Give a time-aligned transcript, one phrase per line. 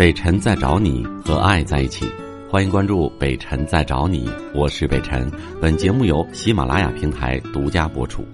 [0.00, 2.06] 北辰在找你和爱在一起，
[2.48, 5.30] 欢迎关注北辰在找你，我是北辰。
[5.60, 8.24] 本节目由喜马拉雅平台独家播出。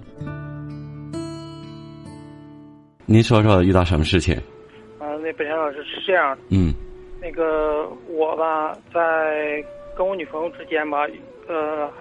[3.05, 4.33] 您说说遇到什么事情？
[4.97, 6.73] 啊，那北辰老师是这样的，嗯
[7.21, 9.61] 那个我吧，在
[9.97, 10.99] 跟我女朋友之间吧，
[11.49, 11.91] 呃，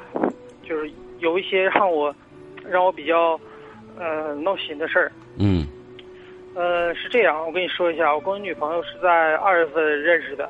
[0.62, 0.88] 就是
[1.18, 2.14] 有一些让我
[2.64, 3.36] 让我比较
[3.98, 5.10] 呃闹心的事儿。
[5.38, 5.65] 嗯
[6.56, 10.48] 呃，是这样，我跟你说一下，我跟我女朋友是在二月份认识的。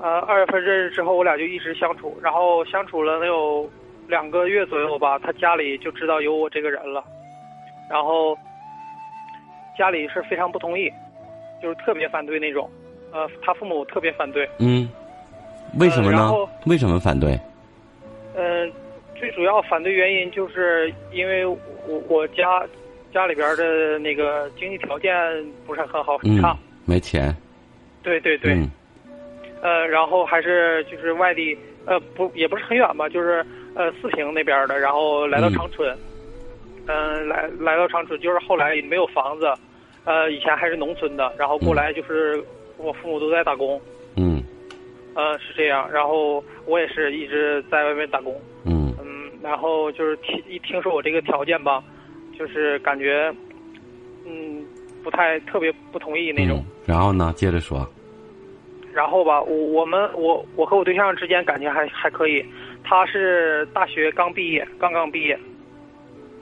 [0.00, 3.68] 呃，二月份认识之后，我俩就一直相处，然后相处了能有
[4.06, 7.02] 两个月左右吧，她家里就知道有我这个人了，
[7.90, 8.38] 然后
[9.76, 10.88] 家里是非常不同意，
[11.60, 12.70] 就是特别反对那种，
[13.12, 14.88] 呃，她父母特别反对，嗯，
[15.80, 16.48] 为什么呢呃？
[16.66, 17.36] 为什么反对？
[18.36, 18.72] 嗯、
[19.16, 21.58] 最主要反对原因就是因为我
[22.08, 22.64] 我家
[23.18, 25.12] 家里边的那个经济条件
[25.66, 27.34] 不是很好，很嗯差。，没钱。
[28.00, 28.70] 对对对，嗯。
[29.60, 35.52] 呃，然后还是就是外地，呃，不也不是很远吧，就是呃四平那边的，然后来到嗯。
[35.54, 35.98] 长春，
[36.86, 39.52] 嗯、来来到长春，就是后来也没有房子，
[40.04, 42.40] 呃，以前还是农村的，然后过来就是
[42.76, 43.80] 我父母都在打工，
[44.14, 44.40] 嗯。
[45.14, 48.94] 呃，是这样，然后我也是一直在外面打工，嗯。
[49.02, 51.82] 嗯，然后就是听一听说我这个条件吧，
[52.38, 53.34] 就是感觉，
[54.24, 54.64] 嗯，
[55.02, 56.58] 不太特别不同意那种。
[56.58, 56.66] 嗯。
[56.86, 57.32] 然后呢？
[57.36, 57.86] 接着说。
[58.94, 62.44] 然后吧，我我们我我和我对象之间感情还还可以，
[62.82, 65.38] 他是大学刚毕业，刚刚毕业，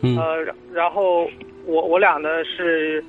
[0.03, 1.29] 嗯呃，然然后
[1.67, 3.05] 我我俩呢是，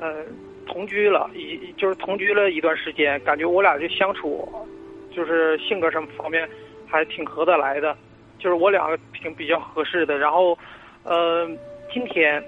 [0.00, 0.24] 呃，
[0.66, 4.48] 同居了，一就是同居了一段时间，感觉我俩就相处，
[5.14, 6.48] 就是性格什么方面
[6.86, 7.96] 还挺合得来的，
[8.38, 10.18] 就是我俩挺比较合适的。
[10.18, 10.58] 然后，
[11.04, 11.48] 呃，
[11.92, 12.42] 今天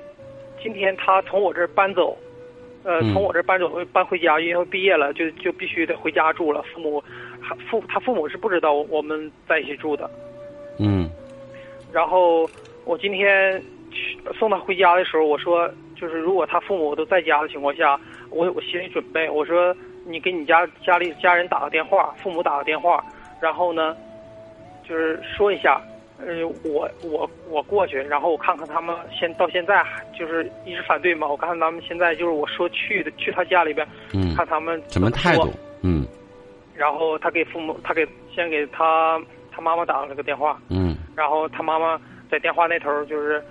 [0.63, 2.17] 今天他从我这儿搬走，
[2.85, 6.63] 呃，嗯从我这儿搬走搬回家，因为毕业了就就必须得回家住了。
[6.75, 7.03] 父母
[7.41, 10.11] 还父他父母是不知道我们在一起住的。
[10.79, 11.11] 嗯
[11.93, 12.49] 然后
[12.85, 17.99] 我今天去送他回家的时候，我说，就是如果他父母都在家的情况下，
[18.31, 19.75] 我我心里准备，我说
[20.07, 23.05] 你给你家家里家人打个电话，父母打个电话，
[23.41, 23.97] 然后呢，
[24.89, 25.81] 就是说一下，
[26.27, 35.53] 呃，我我我过去，然后我看看他们现到现在还就是一直反对嘛，我看看他们现在就是我说去的去他家里边，嗯，看他们什么态度说？
[35.83, 36.07] 嗯
[36.75, 39.21] 然后他给父母，他给先给他
[39.51, 43.43] 他妈妈打了个电话，嗯然后他妈妈在电话那头就是，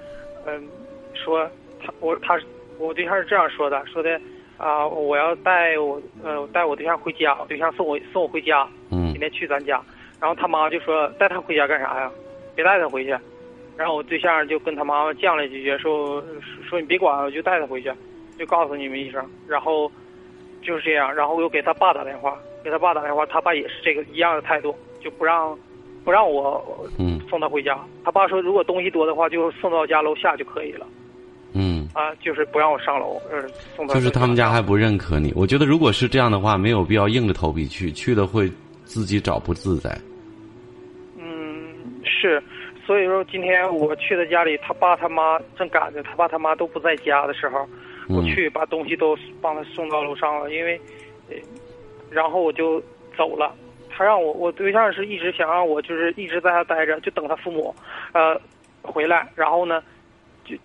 [0.47, 0.67] 嗯，
[1.13, 1.47] 说
[1.79, 2.39] 他我他
[2.79, 4.19] 我对象是这样说的，说的
[4.57, 9.79] 啊、我要带我呃带我对象回家，我对象送我送我回家，嗯今天去咱家，
[10.19, 12.11] 然后他妈就说带他回家干啥呀？
[12.59, 13.15] 别带他回去。
[13.77, 16.21] 然后我对象就跟他妈妈犟了几句，说
[16.67, 17.89] 说你别管，我就带他回去，
[18.37, 19.25] 就告诉你们一声。
[19.47, 19.89] 然后
[20.61, 25.57] 就是这样，然后我又给他爸打电话，给他爸打电话，他爸也是这个一样的态度，就不让
[26.03, 27.79] 不让我嗯送他回家。
[28.03, 30.85] 他爸说，如果东西多的话，就送到家楼下就可以了
[31.53, 33.47] 嗯，啊，就是不让我上楼，呃，
[33.77, 35.31] 送到就是他们家还不认可你。
[35.37, 38.51] 我觉得如果是这样的话，没有必要硬着头皮去，去了会
[38.83, 39.97] 自己找不自在。
[42.19, 42.43] 嗯是，
[42.85, 47.59] 所以说今天我去他家里，他爸他妈正赶着，他爸他妈都不在家的时候，
[48.09, 48.25] 我嗯。
[48.25, 50.79] 去把东西都帮他送到楼上了，因为，
[51.29, 51.35] 呃
[52.11, 52.81] 然后我就
[53.15, 53.55] 走了。
[53.89, 57.73] 他让我，我对象是一直想让我就是一直在他待着，就等他父母，
[58.13, 58.39] 呃，
[58.81, 59.83] 回来，然后呢，
[60.45, 60.55] 就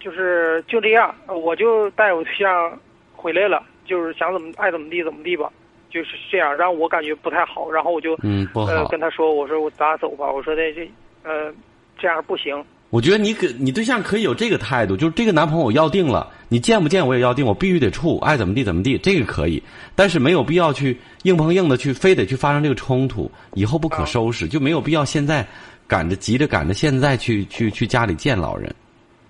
[0.00, 2.78] 就是就这样，呃我就带我对象
[3.14, 5.52] 回来了，就是想怎么爱怎么地怎么地吧，
[5.90, 8.88] 就是这样，让我感觉不太好，然后我就嗯，不呃好。
[8.88, 10.90] 跟他说，我说我咱俩走吧，我说的这
[11.22, 11.52] 呃
[11.98, 19.62] 这样不行，我觉得你可你对象可以有这个态度，就是这个男朋友我要定了，你见不见我也要定，我必须得处，爱怎么地怎么地，这个可以，
[19.94, 25.46] 但是没有必要去硬碰硬的去，非得去发生这个冲突，以后不可收拾，就没有必要现在
[25.86, 28.74] 赶着急着赶着现在去去去家里见老人。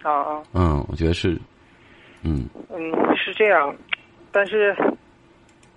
[0.02, 0.42] 啊啊。
[0.54, 1.38] 嗯，我觉得是，
[2.22, 2.78] 嗯嗯，
[3.16, 3.74] 是这样，
[4.30, 4.76] 但是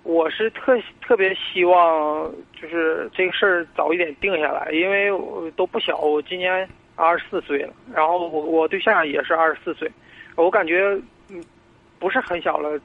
[0.03, 9.89] 我是特特别希望就是这个事儿早一点定下来，因为我都不小，我今年二十四岁了，然后我我对象也是二十四岁，
[10.35, 10.99] 我感觉
[11.29, 11.43] 嗯
[11.99, 12.79] 不是很小了，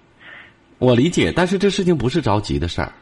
[0.78, 2.92] 我理解，但是这事情不是着急的事儿，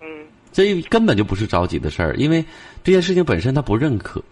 [0.00, 0.08] 嗯。
[0.50, 2.42] 这根本就不是着急的事儿，因为
[2.82, 4.22] 这件事情本身他不认可。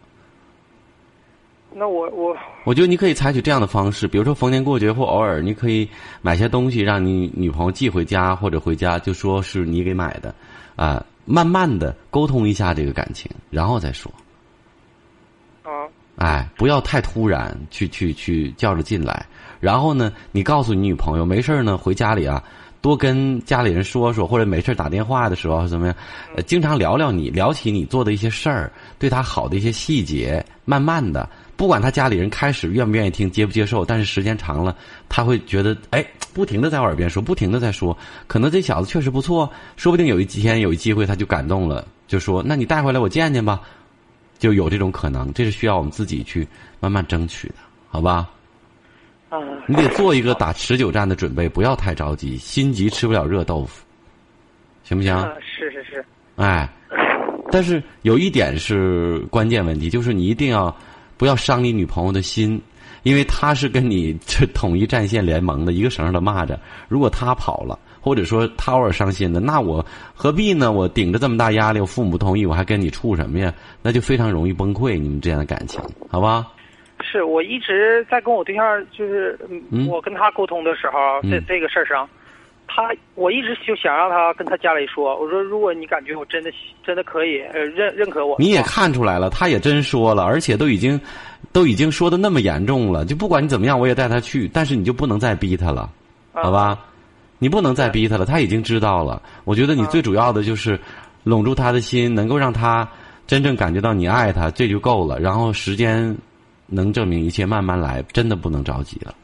[1.77, 5.89] 那我我我觉得你可以采取这样的方式，比如说逢年过节或偶尔，你可以
[6.23, 10.33] 买些东西让你女朋友寄回家，或者回家就说是你给买的，
[10.77, 14.11] 啊、慢慢的沟通一下这个感情，然后再说。
[15.65, 15.71] 啊
[16.17, 19.27] 哎，不要太突然去去去叫着进来。
[19.59, 22.41] 然后呢，你告诉你女朋友没事儿呢，回家里啊，
[22.85, 25.97] 多跟家里人说说，或者没事打电话的时候怎么样，
[26.37, 31.27] 呃，经常聊聊你，聊起你做的一些事儿，对他好的一些细节，慢慢的，
[31.57, 34.77] 不管他家里人开始愿不愿意听，接不接受，但是时间长了，
[35.09, 36.05] 他会觉得，哎，
[36.35, 37.97] 不停的在我耳边说，不停的在说，
[38.27, 43.63] 可能这小子确实不错，说不定有一天有一机会他就感动了，就说，那你带回来我见见吧，
[44.39, 46.47] 就有这种可能，这是需要我们自己去
[46.81, 47.55] 慢慢争取的，
[47.89, 48.29] 好吧？
[49.67, 53.85] 你得做一个打持久战的准备，不要太着急，心急吃不了热豆腐，
[54.83, 55.17] 行不行？
[55.41, 56.05] 是是是。
[56.37, 56.69] 哎，
[57.51, 60.75] 但是有一点是关键问题，就是你一定要
[61.17, 62.61] 不要伤你女朋友的心，
[63.03, 66.57] 因为她是跟你这统一战线联盟的一个绳上的蚂蚱。
[66.89, 69.85] 如果她跑了，或者说她偶尔伤心了，那我
[70.15, 70.71] 何必呢？
[70.73, 73.55] 我顶着这么大压力，我父母不同意，我还跟你处什么呀？
[73.81, 75.81] 那就非常容易崩溃，你们之间的感情，
[76.11, 76.47] 好吧？
[77.05, 79.39] 是我一直在跟我对象，就是
[79.89, 82.09] 我跟他沟通的时候，在这个事儿上，
[82.67, 86.51] 他我一直就想让他跟他家里说，我说如果你感觉我真的
[86.85, 91.01] 真的可以呃认认可我，你也看出来了，他也真说了，而且都已经
[91.53, 95.91] 都已经说的那么严重了，就不管你怎么样，我也带他去，但是你就不能再逼他了，
[96.33, 96.79] 好吧？
[97.39, 99.21] 你不能再逼他了，他已经知道了。
[99.45, 100.79] 我觉得你最主要的就是
[101.23, 102.89] 拢住他的心，能够让他
[103.27, 105.21] 真正感觉到你爱他，这就够了。
[105.21, 106.17] 然后时间。
[106.67, 109.15] 能证明一切，慢慢来，真的不能着急了。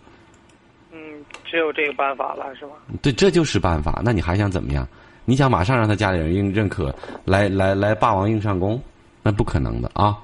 [0.93, 0.99] 嗯，
[1.45, 2.73] 只有这个办法了，是吧？
[3.03, 4.01] 对，这就是办法。
[4.05, 4.87] 那你还想怎么样？
[5.25, 6.95] 你想马上让他家里人认认可，
[7.25, 8.81] 来来来，霸王硬上弓？
[9.23, 10.19] 那不可能的啊。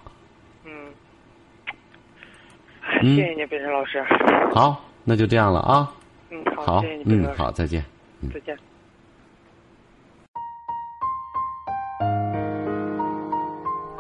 [0.65, 0.73] 嗯。
[3.01, 4.03] 谢谢你，北辰老师。
[4.53, 5.93] 好，那就这样了啊。
[6.31, 6.81] 嗯，好。
[6.81, 7.85] 谢谢你，嗯，好，再见。
[8.33, 8.57] 再见。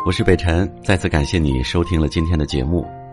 [0.04, 2.86] 我是北辰，再次感谢你收听了今天的节目。